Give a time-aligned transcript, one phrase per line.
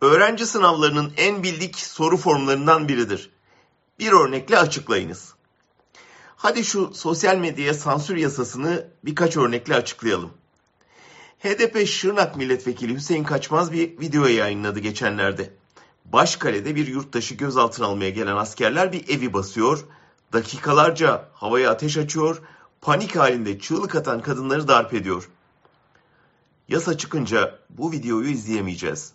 [0.00, 3.30] öğrenci sınavlarının en bildik soru formlarından biridir.
[3.98, 5.34] Bir örnekle açıklayınız.
[6.36, 10.30] Hadi şu sosyal medyaya sansür yasasını birkaç örnekle açıklayalım.
[11.38, 15.54] HDP Şırnak Milletvekili Hüseyin Kaçmaz bir video yayınladı geçenlerde.
[16.04, 19.84] Başkale'de bir yurttaşı gözaltına almaya gelen askerler bir evi basıyor,
[20.32, 22.42] dakikalarca havaya ateş açıyor,
[22.80, 25.30] panik halinde çığlık atan kadınları darp ediyor.
[26.68, 29.12] Yasa çıkınca bu videoyu izleyemeyeceğiz.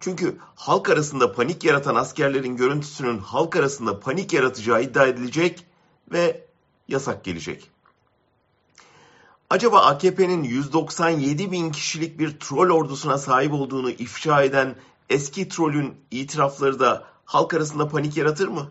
[0.00, 5.66] Çünkü halk arasında panik yaratan askerlerin görüntüsünün halk arasında panik yaratacağı iddia edilecek
[6.12, 6.46] ve
[6.88, 7.70] yasak gelecek.
[9.50, 14.76] Acaba AKP'nin 197 bin kişilik bir troll ordusuna sahip olduğunu ifşa eden
[15.10, 18.70] eski trollün itirafları da halk arasında panik yaratır mı?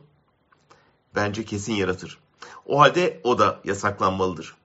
[1.16, 2.17] Bence kesin yaratır.
[2.66, 4.55] O halde o da yasaklanmalıdır.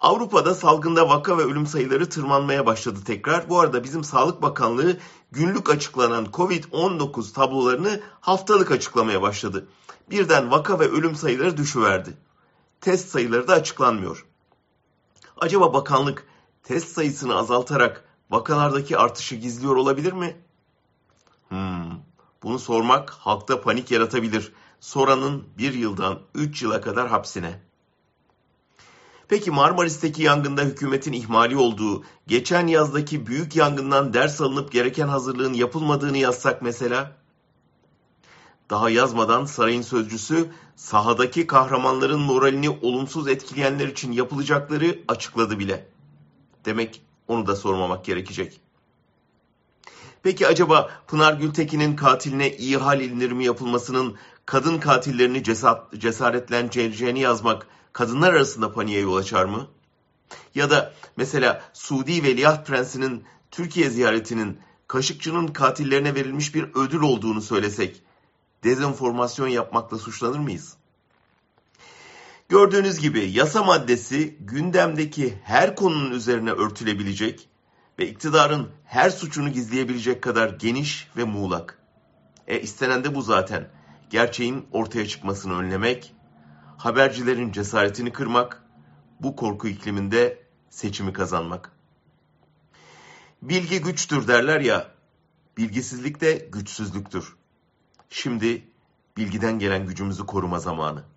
[0.00, 3.48] Avrupa'da salgında vaka ve ölüm sayıları tırmanmaya başladı tekrar.
[3.48, 4.98] Bu arada bizim Sağlık Bakanlığı
[5.32, 9.68] günlük açıklanan Covid-19 tablolarını haftalık açıklamaya başladı.
[10.10, 12.14] Birden vaka ve ölüm sayıları düşüverdi.
[12.80, 14.26] Test sayıları da açıklanmıyor.
[15.36, 16.26] Acaba bakanlık
[16.62, 20.36] test sayısını azaltarak vakalardaki artışı gizliyor olabilir mi?
[21.48, 21.90] Hmm,
[22.42, 24.52] bunu sormak halkta panik yaratabilir.
[24.80, 27.67] Soranın bir yıldan üç yıla kadar hapsine.
[29.28, 36.18] Peki Marmaris'teki yangında hükümetin ihmali olduğu, geçen yazdaki büyük yangından ders alınıp gereken hazırlığın yapılmadığını
[36.18, 37.16] yazsak mesela?
[38.70, 45.88] Daha yazmadan sarayın sözcüsü sahadaki kahramanların moralini olumsuz etkileyenler için yapılacakları açıkladı bile.
[46.64, 48.60] Demek onu da sormamak gerekecek.
[50.22, 55.42] Peki acaba Pınar Gültekin'in katiline iyi hal indirimi yapılmasının kadın katillerini
[55.98, 57.66] cesaretleneceğini yazmak
[57.98, 59.66] kadınlar arasında paniğe yol açar mı?
[60.54, 68.02] Ya da mesela Suudi Veliaht Prensi'nin Türkiye ziyaretinin Kaşıkçı'nın katillerine verilmiş bir ödül olduğunu söylesek,
[68.64, 70.76] dezenformasyon yapmakla suçlanır mıyız?
[72.48, 77.48] Gördüğünüz gibi yasa maddesi gündemdeki her konunun üzerine örtülebilecek
[77.98, 81.78] ve iktidarın her suçunu gizleyebilecek kadar geniş ve muğlak.
[82.46, 83.68] E istenen de bu zaten.
[84.10, 86.14] Gerçeğin ortaya çıkmasını önlemek,
[86.78, 88.62] habercilerin cesaretini kırmak,
[89.20, 91.72] bu korku ikliminde seçimi kazanmak.
[93.42, 94.90] Bilgi güçtür derler ya,
[95.56, 97.36] bilgisizlik de güçsüzlüktür.
[98.10, 98.62] Şimdi
[99.16, 101.04] bilgiden gelen gücümüzü koruma zamanı.